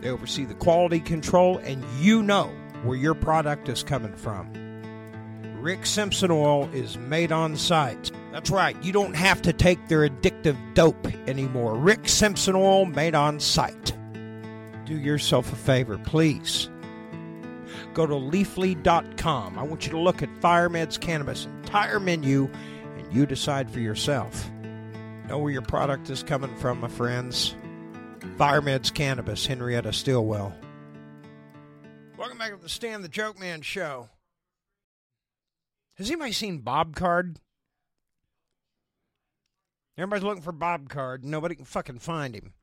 They 0.00 0.10
oversee 0.10 0.44
the 0.44 0.54
quality 0.54 1.00
control, 1.00 1.58
and 1.58 1.84
you 2.00 2.22
know 2.22 2.50
where 2.84 2.96
your 2.96 3.14
product 3.14 3.68
is 3.68 3.82
coming 3.82 4.14
from. 4.14 4.52
Rick 5.60 5.86
Simpson 5.86 6.30
oil 6.30 6.68
is 6.72 6.96
made 6.96 7.32
on 7.32 7.56
site. 7.56 8.12
That's 8.32 8.50
right, 8.50 8.80
you 8.82 8.92
don't 8.92 9.14
have 9.14 9.42
to 9.42 9.52
take 9.52 9.88
their 9.88 10.08
addictive 10.08 10.56
dope 10.74 11.06
anymore. 11.28 11.76
Rick 11.76 12.08
Simpson 12.08 12.54
oil 12.54 12.84
made 12.84 13.14
on 13.14 13.40
site. 13.40 13.92
Do 14.84 14.96
yourself 14.96 15.52
a 15.52 15.56
favor, 15.56 15.98
please 15.98 16.70
go 17.94 18.06
to 18.06 18.14
leafly.com. 18.14 19.58
I 19.58 19.62
want 19.62 19.84
you 19.84 19.90
to 19.92 19.98
look 19.98 20.22
at 20.22 20.28
Firemeds 20.40 21.00
Cannabis 21.00 21.46
entire 21.46 21.98
menu 21.98 22.48
and 22.96 23.12
you 23.12 23.26
decide 23.26 23.70
for 23.70 23.80
yourself. 23.80 24.48
Know 25.28 25.36
where 25.36 25.52
your 25.52 25.60
product 25.60 26.08
is 26.08 26.22
coming 26.22 26.56
from, 26.56 26.80
my 26.80 26.88
friends. 26.88 27.54
Firemeds 28.38 28.94
Cannabis, 28.94 29.44
Henrietta 29.44 29.92
Stillwell. 29.92 30.54
Welcome 32.16 32.38
back 32.38 32.52
to 32.52 32.56
the 32.56 32.68
Stan 32.70 33.02
the 33.02 33.08
Joke 33.08 33.38
Man 33.38 33.60
show. 33.60 34.08
Has 35.98 36.10
anybody 36.10 36.32
seen 36.32 36.60
Bob 36.60 36.96
Card? 36.96 37.40
Everybody's 39.98 40.24
looking 40.24 40.42
for 40.42 40.52
Bob 40.52 40.88
Card. 40.88 41.26
Nobody 41.26 41.56
can 41.56 41.66
fucking 41.66 41.98
find 41.98 42.34
him. 42.34 42.54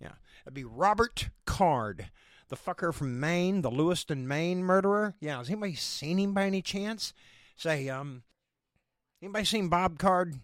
Yeah. 0.00 0.12
It'd 0.46 0.54
be 0.54 0.64
Robert 0.64 1.28
Card 1.44 2.10
the 2.48 2.56
fucker 2.56 2.94
from 2.94 3.20
Maine, 3.20 3.60
the 3.60 3.70
Lewiston, 3.70 4.26
Maine 4.26 4.64
murderer. 4.64 5.16
Yeah, 5.20 5.36
has 5.36 5.50
anybody 5.50 5.74
seen 5.74 6.18
him 6.18 6.32
by 6.32 6.46
any 6.46 6.62
chance? 6.62 7.12
Say, 7.56 7.90
um, 7.90 8.22
anybody 9.22 9.44
seen 9.44 9.68
Bob 9.68 9.98
Card? 9.98 10.40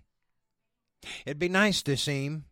It'd 1.24 1.38
be 1.38 1.48
nice 1.48 1.82
to 1.82 1.96
see 1.96 2.26
him. 2.26 2.44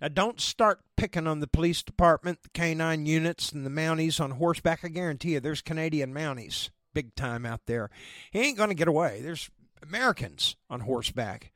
Now, 0.00 0.08
don't 0.08 0.40
start 0.40 0.80
picking 0.96 1.26
on 1.26 1.40
the 1.40 1.46
police 1.46 1.82
department, 1.82 2.42
the 2.42 2.50
canine 2.50 3.06
units, 3.06 3.52
and 3.52 3.64
the 3.64 3.70
Mounties 3.70 4.20
on 4.20 4.32
horseback. 4.32 4.80
I 4.84 4.88
guarantee 4.88 5.32
you, 5.32 5.40
there's 5.40 5.62
Canadian 5.62 6.12
Mounties 6.12 6.70
big 6.92 7.14
time 7.14 7.46
out 7.46 7.62
there. 7.66 7.90
He 8.30 8.40
ain't 8.40 8.56
going 8.56 8.68
to 8.68 8.74
get 8.74 8.88
away. 8.88 9.20
There's 9.22 9.50
Americans 9.82 10.56
on 10.68 10.80
horseback. 10.80 11.52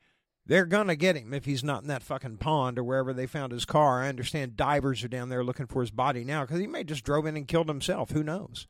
They're 0.47 0.65
going 0.65 0.87
to 0.87 0.95
get 0.95 1.15
him 1.15 1.33
if 1.33 1.45
he's 1.45 1.63
not 1.63 1.81
in 1.81 1.87
that 1.87 2.03
fucking 2.03 2.37
pond 2.37 2.77
or 2.77 2.83
wherever 2.83 3.13
they 3.13 3.25
found 3.25 3.51
his 3.51 3.65
car. 3.65 4.03
I 4.03 4.09
understand 4.09 4.55
divers 4.55 5.03
are 5.03 5.07
down 5.07 5.29
there 5.29 5.43
looking 5.43 5.65
for 5.65 5.81
his 5.81 5.91
body 5.91 6.23
now 6.23 6.41
because 6.41 6.59
he 6.59 6.67
may 6.67 6.83
just 6.83 7.03
drove 7.03 7.25
in 7.25 7.35
and 7.35 7.47
killed 7.47 7.67
himself. 7.67 8.11
Who 8.11 8.23
knows? 8.23 8.67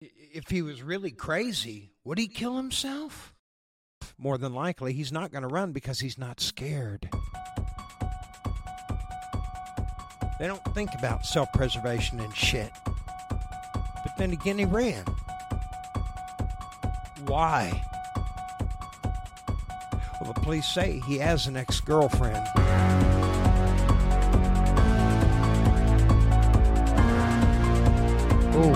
If 0.00 0.48
he 0.48 0.62
was 0.62 0.82
really 0.82 1.10
crazy, 1.10 1.92
would 2.04 2.18
he 2.18 2.28
kill 2.28 2.56
himself? 2.56 3.34
More 4.22 4.36
than 4.36 4.52
likely, 4.52 4.92
he's 4.92 5.10
not 5.10 5.32
going 5.32 5.42
to 5.42 5.48
run 5.48 5.72
because 5.72 5.98
he's 5.98 6.18
not 6.18 6.40
scared. 6.40 7.08
They 10.38 10.46
don't 10.46 10.62
think 10.74 10.90
about 10.94 11.24
self 11.24 11.50
preservation 11.54 12.20
and 12.20 12.36
shit. 12.36 12.70
But 12.84 14.16
then 14.18 14.32
again, 14.32 14.58
he 14.58 14.66
ran. 14.66 15.06
Why? 17.24 17.82
Well, 20.20 20.34
the 20.34 20.40
police 20.42 20.68
say 20.68 21.00
he 21.06 21.16
has 21.16 21.46
an 21.46 21.56
ex 21.56 21.80
girlfriend. 21.80 22.46
Oh. 28.52 28.74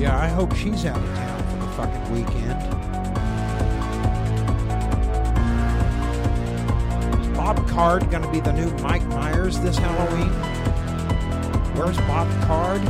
Yeah, 0.00 0.18
I 0.18 0.28
hope 0.28 0.54
she's 0.56 0.86
out 0.86 0.98
of 0.98 1.14
town 1.14 1.42
for 1.50 1.56
the 1.56 1.72
fucking 1.72 2.14
weekend. 2.14 2.95
Card 7.76 8.10
going 8.10 8.22
to 8.22 8.30
be 8.30 8.40
the 8.40 8.54
new 8.54 8.70
Mike 8.78 9.04
Myers 9.08 9.60
this 9.60 9.76
Halloween? 9.76 10.30
Where's 11.76 11.98
Bob 11.98 12.26
Card? 12.46 12.80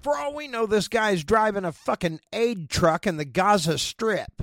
For 0.00 0.16
all 0.16 0.34
we 0.34 0.48
know, 0.48 0.64
this 0.64 0.88
guy's 0.88 1.22
driving 1.22 1.66
a 1.66 1.72
fucking 1.72 2.20
aid 2.32 2.70
truck 2.70 3.06
in 3.06 3.18
the 3.18 3.26
Gaza 3.26 3.76
Strip. 3.76 4.42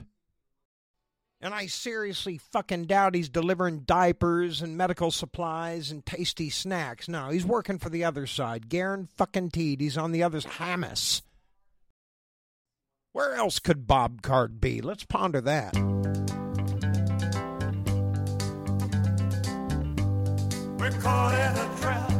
And 1.42 1.54
I 1.54 1.68
seriously 1.68 2.38
fucking 2.38 2.86
doubt 2.86 3.16
he's 3.16 3.30
delivering 3.30 3.82
diapers 3.82 4.62
and 4.62 4.76
medical 4.76 5.10
supplies 5.10 5.90
and 5.90 6.06
tasty 6.06 6.50
snacks. 6.50 7.08
No, 7.08 7.30
he's 7.30 7.46
working 7.46 7.80
for 7.80 7.90
the 7.90 8.04
other 8.04 8.28
side. 8.28 8.68
Garen 8.68 9.08
fucking 9.16 9.52
Teed. 9.52 9.80
He's 9.80 9.98
on 9.98 10.12
the 10.12 10.24
other's 10.24 10.46
Hamas. 10.46 11.22
Where 13.14 13.36
else 13.36 13.60
could 13.60 13.88
Bob 13.88 14.22
Card 14.22 14.60
be? 14.60 14.82
Let's 14.82 15.06
ponder 15.06 15.40
that. 15.42 15.76
We're 20.78 20.92
caught 21.02 21.34
in 21.36 21.58
a 21.58 21.78
trap. 21.80 22.12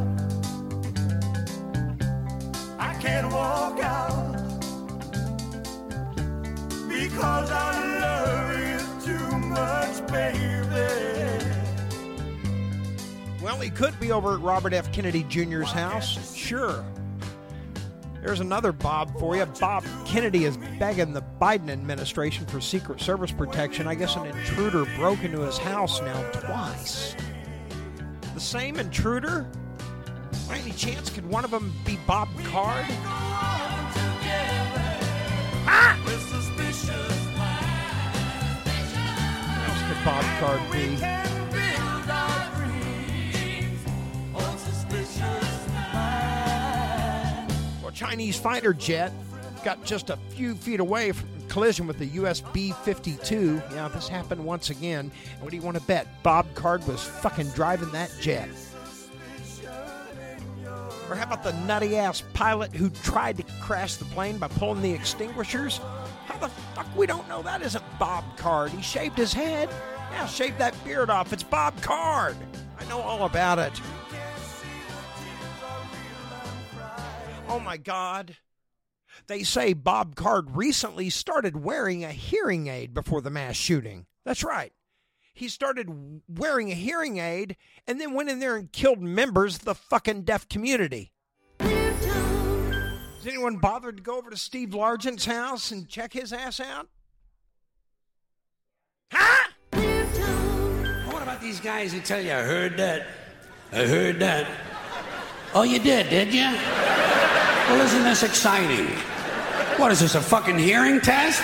I 2.78 2.94
can't 3.00 3.30
walk 3.30 3.80
out 3.80 4.32
because 6.88 7.50
I 7.50 8.00
love 8.00 8.49
baby. 10.10 10.50
Well, 13.42 13.58
he 13.58 13.70
could 13.70 13.98
be 13.98 14.12
over 14.12 14.34
at 14.34 14.40
Robert 14.40 14.72
F. 14.72 14.92
Kennedy 14.92 15.24
Jr.'s 15.24 15.72
house. 15.72 16.34
Sure. 16.34 16.84
There's 18.22 18.40
another 18.40 18.70
Bob 18.72 19.18
for 19.18 19.34
you. 19.34 19.46
Bob 19.46 19.82
Kennedy 20.04 20.44
is 20.44 20.58
begging 20.78 21.14
the 21.14 21.22
Biden 21.40 21.70
administration 21.70 22.44
for 22.44 22.60
Secret 22.60 23.00
Service 23.00 23.32
protection. 23.32 23.86
I 23.86 23.94
guess 23.94 24.14
an 24.14 24.26
intruder 24.26 24.84
broke 24.96 25.24
into 25.24 25.40
his 25.40 25.56
house 25.56 26.02
now 26.02 26.22
twice. 26.32 27.16
The 28.34 28.40
same 28.40 28.78
intruder? 28.78 29.50
By 30.48 30.58
any 30.58 30.72
chance, 30.72 31.08
could 31.08 31.24
one 31.24 31.44
of 31.44 31.50
them 31.50 31.72
be 31.86 31.98
Bob 32.06 32.28
Card? 32.44 32.84
Bob 40.10 40.24
Card 40.40 40.60
minds. 40.70 41.02
What 47.80 47.94
Chinese 47.94 48.36
fighter 48.36 48.74
jet 48.74 49.12
got 49.64 49.84
just 49.84 50.10
a 50.10 50.16
few 50.30 50.56
feet 50.56 50.80
away 50.80 51.12
from 51.12 51.28
collision 51.46 51.86
with 51.86 51.98
the 51.98 52.06
US 52.06 52.40
B 52.40 52.72
52. 52.82 53.62
Yeah, 53.72 53.86
this 53.86 54.08
happened 54.08 54.44
once 54.44 54.70
again. 54.70 55.12
What 55.38 55.50
do 55.50 55.56
you 55.56 55.62
want 55.62 55.76
to 55.76 55.82
bet? 55.84 56.08
Bob 56.24 56.52
Card 56.56 56.84
was 56.88 57.04
fucking 57.04 57.50
driving 57.50 57.92
that 57.92 58.12
jet. 58.20 58.48
Or 61.08 61.14
how 61.14 61.22
about 61.22 61.44
the 61.44 61.52
nutty 61.66 61.96
ass 61.96 62.24
pilot 62.34 62.74
who 62.74 62.90
tried 62.90 63.36
to 63.36 63.44
crash 63.60 63.94
the 63.94 64.06
plane 64.06 64.38
by 64.38 64.48
pulling 64.48 64.82
the 64.82 64.92
extinguishers? 64.92 65.78
How 66.26 66.36
the 66.38 66.48
fuck 66.48 66.86
we 66.96 67.06
don't 67.06 67.28
know 67.28 67.42
that 67.42 67.62
isn't 67.62 67.84
Bob 68.00 68.24
Card? 68.36 68.72
He 68.72 68.82
shaved 68.82 69.16
his 69.16 69.32
head. 69.32 69.68
Yeah, 70.10 70.26
shave 70.26 70.58
that 70.58 70.74
beard 70.84 71.10
off. 71.10 71.32
It's 71.32 71.42
Bob 71.42 71.80
Card. 71.82 72.36
I 72.78 72.84
know 72.86 73.00
all 73.00 73.24
about 73.26 73.58
it. 73.58 73.72
Oh 77.48 77.60
my 77.60 77.76
God. 77.76 78.36
They 79.26 79.42
say 79.42 79.72
Bob 79.72 80.14
Card 80.14 80.56
recently 80.56 81.10
started 81.10 81.56
wearing 81.56 82.04
a 82.04 82.12
hearing 82.12 82.68
aid 82.68 82.94
before 82.94 83.20
the 83.20 83.30
mass 83.30 83.56
shooting. 83.56 84.06
That's 84.24 84.44
right. 84.44 84.72
He 85.34 85.48
started 85.48 85.88
wearing 86.28 86.70
a 86.70 86.74
hearing 86.74 87.18
aid 87.18 87.56
and 87.86 88.00
then 88.00 88.14
went 88.14 88.28
in 88.28 88.40
there 88.40 88.56
and 88.56 88.70
killed 88.72 89.00
members 89.00 89.56
of 89.56 89.64
the 89.64 89.74
fucking 89.74 90.22
deaf 90.22 90.48
community. 90.48 91.12
Has 91.60 93.26
anyone 93.26 93.56
bothered 93.56 93.98
to 93.98 94.02
go 94.02 94.16
over 94.16 94.30
to 94.30 94.36
Steve 94.36 94.74
Largent's 94.74 95.26
house 95.26 95.70
and 95.70 95.88
check 95.88 96.12
his 96.12 96.32
ass 96.32 96.60
out? 96.60 96.88
These 101.40 101.60
guys 101.60 101.92
who 101.92 102.00
tell 102.00 102.20
you, 102.20 102.32
I 102.32 102.42
heard 102.42 102.76
that? 102.76 103.06
I 103.72 103.86
heard 103.86 104.18
that. 104.20 104.46
Oh, 105.54 105.62
you 105.62 105.78
did, 105.78 106.10
did 106.10 106.32
you? 106.32 106.50
Well, 107.68 107.80
isn't 107.80 108.02
this 108.02 108.22
exciting? 108.22 108.86
What 109.78 109.92
is 109.92 110.00
this, 110.00 110.14
a 110.14 110.20
fucking 110.20 110.58
hearing 110.58 111.00
test? 111.00 111.42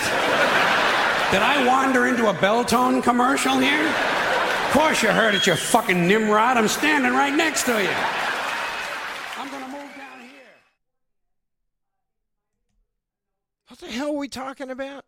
Did 1.31 1.41
I 1.41 1.65
wander 1.65 2.07
into 2.07 2.29
a 2.29 2.33
Beltone 2.33 3.01
commercial 3.01 3.57
here? 3.57 3.87
Of 3.87 4.71
course 4.71 5.01
you 5.01 5.09
heard 5.09 5.35
it, 5.35 5.47
you 5.47 5.55
fucking 5.55 6.07
Nimrod. 6.07 6.57
I'm 6.57 6.67
standing 6.67 7.13
right 7.13 7.33
next 7.33 7.63
to 7.63 7.81
you. 7.81 7.89
I'm 9.37 9.49
gonna 9.49 9.67
move 9.67 9.91
down 9.97 10.19
here. 10.19 10.55
What 13.67 13.79
the 13.79 13.87
hell 13.87 14.09
are 14.09 14.17
we 14.17 14.27
talking 14.27 14.69
about? 14.69 15.05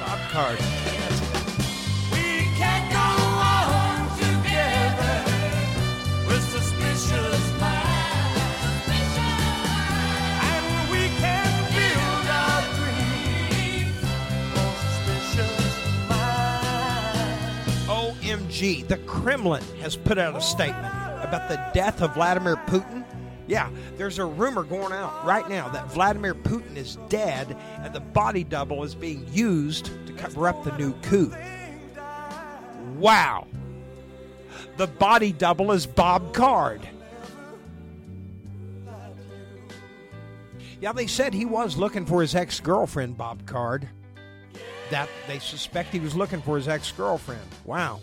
Bob 0.00 0.30
Card. 0.30 0.58
The 18.58 19.00
Kremlin 19.06 19.62
has 19.82 19.94
put 19.94 20.18
out 20.18 20.34
a 20.34 20.40
statement 20.40 20.92
about 21.22 21.48
the 21.48 21.64
death 21.72 22.02
of 22.02 22.14
Vladimir 22.14 22.56
Putin. 22.66 23.04
Yeah, 23.46 23.70
there's 23.96 24.18
a 24.18 24.24
rumor 24.24 24.64
going 24.64 24.92
out 24.92 25.24
right 25.24 25.48
now 25.48 25.68
that 25.68 25.92
Vladimir 25.92 26.34
Putin 26.34 26.74
is 26.74 26.96
dead 27.08 27.56
and 27.80 27.94
the 27.94 28.00
body 28.00 28.42
double 28.42 28.82
is 28.82 28.96
being 28.96 29.24
used 29.32 29.92
to 30.06 30.12
cover 30.14 30.48
up 30.48 30.64
the 30.64 30.76
new 30.76 30.92
coup. 31.02 31.32
Wow. 32.96 33.46
The 34.76 34.88
body 34.88 35.30
double 35.30 35.70
is 35.70 35.86
Bob 35.86 36.34
Card. 36.34 36.80
Yeah, 40.80 40.90
they 40.90 41.06
said 41.06 41.32
he 41.32 41.44
was 41.44 41.76
looking 41.76 42.06
for 42.06 42.22
his 42.22 42.34
ex 42.34 42.58
girlfriend, 42.58 43.16
Bob 43.16 43.46
Card. 43.46 43.88
That 44.90 45.08
they 45.28 45.38
suspect 45.38 45.92
he 45.92 46.00
was 46.00 46.16
looking 46.16 46.42
for 46.42 46.56
his 46.56 46.66
ex 46.66 46.90
girlfriend. 46.90 47.46
Wow. 47.64 48.00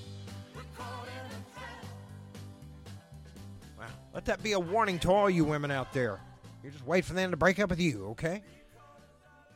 That 4.26 4.42
be 4.42 4.54
a 4.54 4.60
warning 4.60 4.98
to 5.00 5.12
all 5.12 5.30
you 5.30 5.46
women 5.46 5.70
out 5.70 5.94
there. 5.94 6.20
You 6.64 6.72
just 6.72 6.86
wait 6.86 7.06
for 7.06 7.14
them 7.14 7.30
to 7.30 7.38
break 7.38 7.60
up 7.60 7.70
with 7.70 7.80
you, 7.80 8.08
okay? 8.08 8.42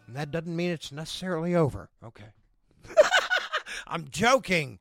And 0.05 0.15
that 0.15 0.29
doesn't 0.29 0.55
mean 0.55 0.69
it's 0.69 0.91
necessarily 0.91 1.55
over, 1.55 1.89
okay? 2.03 2.33
I'm 3.87 4.07
joking. 4.09 4.77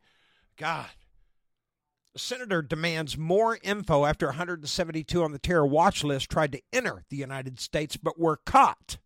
God. 0.59 0.89
The 2.13 2.19
senator 2.19 2.61
demands 2.61 3.17
more 3.17 3.59
info 3.63 4.05
after 4.05 4.27
172 4.27 5.23
on 5.23 5.33
the 5.33 5.39
terror 5.39 5.67
watch 5.67 6.05
list 6.05 6.31
tried 6.31 6.53
to 6.53 6.63
enter 6.71 7.05
the 7.09 7.17
United 7.17 7.59
States 7.59 7.97
but 7.97 8.19
were 8.19 8.37
caught. 8.45 8.99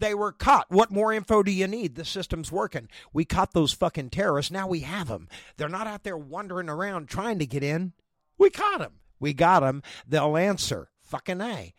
They 0.00 0.14
were 0.14 0.32
caught. 0.32 0.66
What 0.70 0.90
more 0.90 1.12
info 1.12 1.44
do 1.44 1.52
you 1.52 1.68
need? 1.68 1.94
The 1.94 2.04
system's 2.04 2.50
working. 2.50 2.88
We 3.12 3.24
caught 3.24 3.52
those 3.52 3.72
fucking 3.72 4.10
terrorists. 4.10 4.50
Now 4.50 4.66
we 4.66 4.80
have 4.80 5.06
them. 5.06 5.28
They're 5.56 5.68
not 5.68 5.86
out 5.86 6.02
there 6.02 6.16
wandering 6.16 6.68
around 6.68 7.08
trying 7.08 7.38
to 7.38 7.46
get 7.46 7.62
in. 7.62 7.92
We 8.38 8.50
caught 8.50 8.80
them. 8.80 8.94
We 9.24 9.32
got 9.32 9.60
them. 9.60 9.82
They'll 10.06 10.36
answer. 10.36 10.90
Fucking 11.00 11.40
A. 11.40 11.72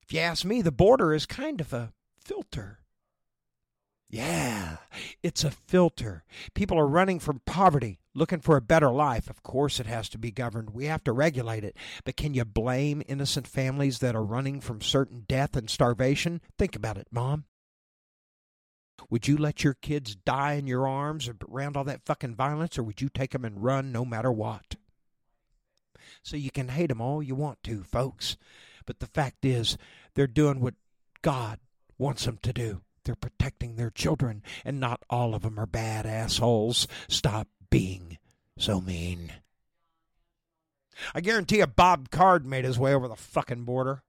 If 0.00 0.10
you 0.10 0.20
ask 0.20 0.42
me, 0.42 0.62
the 0.62 0.72
border 0.72 1.12
is 1.12 1.26
kind 1.26 1.60
of 1.60 1.74
a 1.74 1.92
filter. 2.16 2.78
Yeah, 4.08 4.78
it's 5.22 5.44
a 5.44 5.50
filter. 5.50 6.24
People 6.54 6.78
are 6.78 6.86
running 6.86 7.18
from 7.18 7.42
poverty, 7.44 8.00
looking 8.14 8.40
for 8.40 8.56
a 8.56 8.62
better 8.62 8.90
life. 8.90 9.28
Of 9.28 9.42
course, 9.42 9.80
it 9.80 9.86
has 9.86 10.08
to 10.08 10.18
be 10.18 10.30
governed. 10.30 10.70
We 10.70 10.86
have 10.86 11.04
to 11.04 11.12
regulate 11.12 11.62
it. 11.62 11.76
But 12.04 12.16
can 12.16 12.32
you 12.32 12.46
blame 12.46 13.02
innocent 13.06 13.46
families 13.46 13.98
that 13.98 14.16
are 14.16 14.24
running 14.24 14.62
from 14.62 14.80
certain 14.80 15.26
death 15.28 15.54
and 15.54 15.68
starvation? 15.68 16.40
Think 16.56 16.74
about 16.74 16.96
it, 16.96 17.08
Mom. 17.10 17.44
Would 19.10 19.28
you 19.28 19.36
let 19.36 19.62
your 19.62 19.74
kids 19.74 20.16
die 20.16 20.54
in 20.54 20.66
your 20.66 20.88
arms 20.88 21.28
around 21.46 21.76
all 21.76 21.84
that 21.84 22.06
fucking 22.06 22.34
violence, 22.34 22.78
or 22.78 22.82
would 22.82 23.02
you 23.02 23.10
take 23.10 23.32
them 23.32 23.44
and 23.44 23.62
run 23.62 23.92
no 23.92 24.06
matter 24.06 24.32
what? 24.32 24.76
So 26.22 26.36
you 26.36 26.50
can 26.50 26.68
hate 26.68 26.88
them 26.88 27.00
all 27.00 27.22
you 27.22 27.34
want 27.34 27.62
to, 27.64 27.82
folks. 27.82 28.36
But 28.86 29.00
the 29.00 29.06
fact 29.06 29.44
is, 29.44 29.76
they're 30.14 30.26
doing 30.26 30.60
what 30.60 30.74
God 31.22 31.58
wants 31.98 32.24
them 32.24 32.38
to 32.42 32.52
do. 32.52 32.82
They're 33.04 33.14
protecting 33.14 33.76
their 33.76 33.90
children, 33.90 34.42
and 34.64 34.78
not 34.78 35.02
all 35.10 35.34
of 35.34 35.42
them 35.42 35.58
are 35.58 35.66
bad 35.66 36.06
assholes. 36.06 36.86
Stop 37.08 37.48
being 37.70 38.18
so 38.58 38.80
mean. 38.80 39.32
I 41.14 41.20
guarantee 41.20 41.60
a 41.60 41.66
Bob 41.66 42.10
Card 42.10 42.46
made 42.46 42.64
his 42.64 42.78
way 42.78 42.94
over 42.94 43.08
the 43.08 43.16
fucking 43.16 43.64
border. 43.64 44.02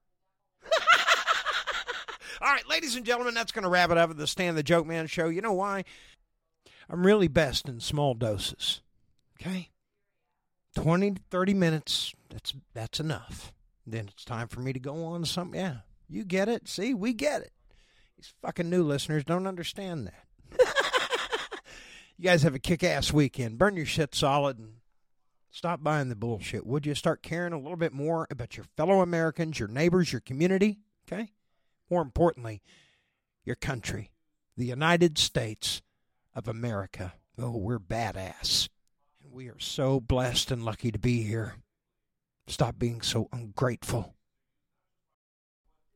all 2.41 2.51
right, 2.53 2.67
ladies 2.67 2.95
and 2.95 3.06
gentlemen, 3.06 3.34
that's 3.34 3.51
going 3.51 3.63
to 3.63 3.69
wrap 3.69 3.89
it 3.89 3.97
up 3.97 4.12
at 4.12 4.17
the 4.17 4.27
Stan 4.27 4.56
the 4.56 4.63
Joke 4.63 4.86
Man 4.86 5.08
show. 5.08 5.27
You 5.29 5.41
know 5.41 5.53
why? 5.53 5.86
I'm 6.89 7.06
really 7.06 7.27
best 7.27 7.67
in 7.67 7.79
small 7.79 8.13
doses. 8.13 8.82
Okay? 9.41 9.69
20 10.75 11.12
to 11.12 11.21
30 11.29 11.53
minutes, 11.53 12.13
that's 12.29 12.53
that's 12.73 12.99
enough. 12.99 13.53
Then 13.86 14.07
it's 14.07 14.25
time 14.25 14.47
for 14.47 14.59
me 14.59 14.73
to 14.73 14.79
go 14.79 15.03
on 15.05 15.25
something. 15.25 15.59
Yeah, 15.59 15.77
you 16.07 16.23
get 16.23 16.49
it. 16.49 16.67
See, 16.67 16.93
we 16.93 17.13
get 17.13 17.41
it. 17.41 17.51
These 18.17 18.33
fucking 18.41 18.69
new 18.69 18.83
listeners 18.83 19.23
don't 19.23 19.47
understand 19.47 20.07
that. 20.07 20.25
you 22.17 22.23
guys 22.23 22.43
have 22.43 22.55
a 22.55 22.59
kick 22.59 22.83
ass 22.83 23.12
weekend. 23.12 23.57
Burn 23.57 23.75
your 23.75 23.86
shit 23.86 24.15
solid 24.15 24.57
and 24.57 24.75
stop 25.51 25.83
buying 25.83 26.09
the 26.09 26.15
bullshit. 26.15 26.65
Would 26.65 26.86
you 26.86 26.95
start 26.95 27.23
caring 27.23 27.53
a 27.53 27.59
little 27.59 27.77
bit 27.77 27.93
more 27.93 28.27
about 28.31 28.55
your 28.55 28.65
fellow 28.77 29.01
Americans, 29.01 29.59
your 29.59 29.67
neighbors, 29.67 30.12
your 30.12 30.21
community? 30.21 30.79
Okay? 31.07 31.31
More 31.89 32.01
importantly, 32.01 32.62
your 33.43 33.55
country, 33.55 34.12
the 34.55 34.65
United 34.65 35.17
States 35.17 35.81
of 36.33 36.47
America. 36.47 37.13
Oh, 37.38 37.57
we're 37.57 37.79
badass. 37.79 38.69
We 39.34 39.50
are 39.50 39.58
so 39.58 40.00
blessed 40.00 40.52
and 40.52 40.63
lucky 40.63 40.91
to 40.91 41.00
be 41.00 41.24
here. 41.24 41.56
Stop 42.46 42.78
being 42.78 43.02
so 43.02 43.30
ungrateful. 43.34 44.13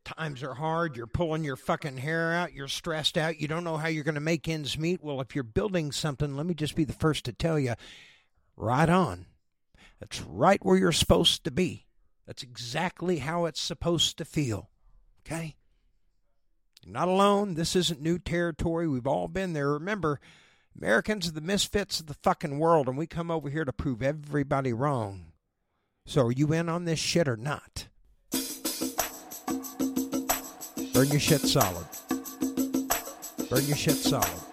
Times 0.03 0.41
are 0.41 0.55
hard. 0.55 0.95
You're 0.95 1.05
pulling 1.05 1.43
your 1.43 1.55
fucking 1.55 1.97
hair 1.97 2.33
out. 2.33 2.53
You're 2.53 2.67
stressed 2.67 3.15
out. 3.15 3.39
You 3.39 3.47
don't 3.47 3.63
know 3.63 3.77
how 3.77 3.89
you're 3.89 4.03
going 4.03 4.15
to 4.15 4.21
make 4.21 4.47
ends 4.47 4.79
meet. 4.79 5.03
Well, 5.03 5.21
if 5.21 5.35
you're 5.35 5.43
building 5.43 5.91
something, 5.91 6.35
let 6.35 6.47
me 6.47 6.55
just 6.55 6.75
be 6.75 6.83
the 6.83 6.93
first 6.93 7.25
to 7.25 7.31
tell 7.31 7.59
you 7.59 7.75
right 8.55 8.89
on. 8.89 9.27
That's 9.99 10.19
right 10.21 10.65
where 10.65 10.77
you're 10.77 10.91
supposed 10.91 11.43
to 11.43 11.51
be. 11.51 11.85
That's 12.25 12.41
exactly 12.41 13.19
how 13.19 13.45
it's 13.45 13.61
supposed 13.61 14.17
to 14.17 14.25
feel. 14.25 14.71
Okay? 15.21 15.57
You're 16.83 16.93
not 16.93 17.07
alone. 17.07 17.53
This 17.53 17.75
isn't 17.75 18.01
new 18.01 18.17
territory. 18.17 18.87
We've 18.87 19.05
all 19.05 19.27
been 19.27 19.53
there. 19.53 19.73
Remember, 19.73 20.19
Americans 20.79 21.27
are 21.27 21.31
the 21.31 21.41
misfits 21.41 21.99
of 21.99 22.05
the 22.05 22.13
fucking 22.13 22.59
world, 22.59 22.87
and 22.87 22.97
we 22.97 23.07
come 23.07 23.31
over 23.31 23.49
here 23.49 23.65
to 23.65 23.73
prove 23.73 24.03
everybody 24.03 24.71
wrong. 24.71 25.31
So, 26.05 26.27
are 26.27 26.31
you 26.31 26.53
in 26.53 26.69
on 26.69 26.85
this 26.85 26.99
shit 26.99 27.27
or 27.27 27.35
not? 27.35 27.87
Burn 30.93 31.07
your 31.09 31.19
shit 31.19 31.41
solid. 31.41 31.85
Burn 33.49 33.65
your 33.65 33.75
shit 33.75 33.95
solid. 33.95 34.46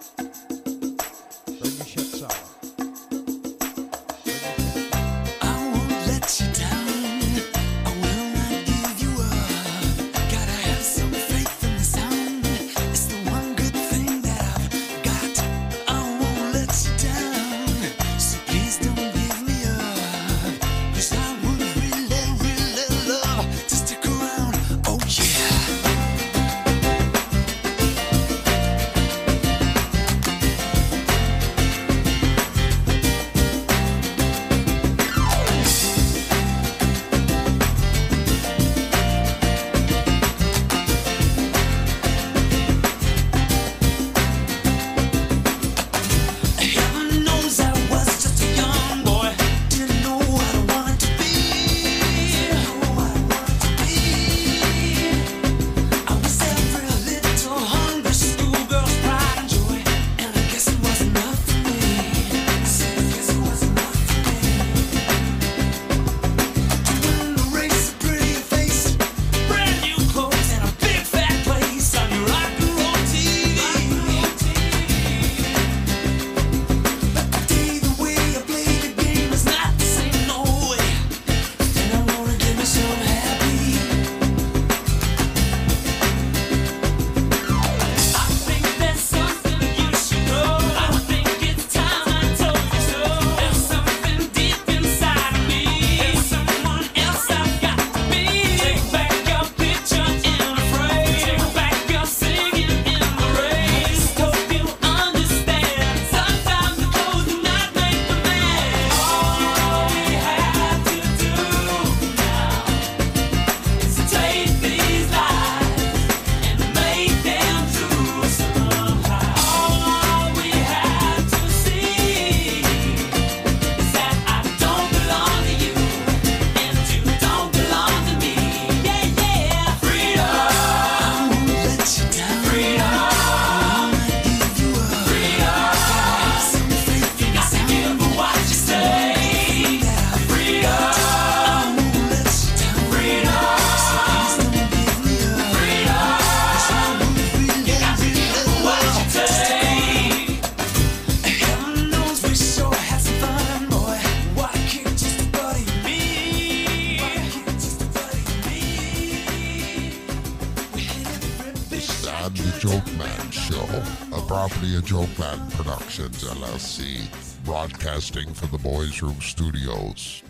Madden 164.92 165.50
Productions, 165.52 166.24
LLC, 166.24 167.08
broadcasting 167.42 168.34
from 168.34 168.50
the 168.50 168.58
Boys 168.58 169.00
Room 169.00 169.18
Studios. 169.18 170.22